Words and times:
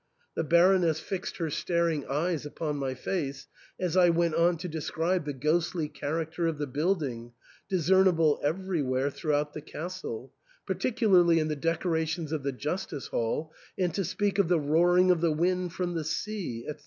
The 0.33 0.43
Baroness 0.43 0.99
fixed 0.99 1.37
her 1.37 1.51
staring 1.51 2.07
eyes 2.07 2.43
upon 2.43 2.77
my 2.77 2.95
face, 2.95 3.47
as 3.79 3.95
I 3.95 4.09
went 4.09 4.33
on 4.33 4.57
to 4.57 4.67
describe 4.67 5.25
the 5.25 5.31
ghostly 5.33 5.87
character 5.89 6.47
of 6.47 6.57
the 6.57 6.65
building, 6.65 7.33
discernible 7.69 8.39
everywhere 8.43 9.11
throughout 9.11 9.53
the 9.53 9.61
castle, 9.61 10.33
particularly 10.65 11.37
in 11.37 11.49
the 11.49 11.55
decorations 11.55 12.31
of 12.31 12.41
the 12.41 12.51
justice 12.51 13.09
hall, 13.09 13.53
and 13.77 13.93
to 13.93 14.03
speak 14.03 14.39
of 14.39 14.47
the 14.47 14.59
roaring 14.59 15.11
of 15.11 15.21
the 15.21 15.31
wind 15.31 15.71
from 15.73 15.93
the 15.93 16.03
sea, 16.03 16.65
&c. 16.67 16.73